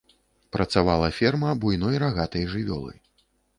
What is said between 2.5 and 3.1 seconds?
жывёлы.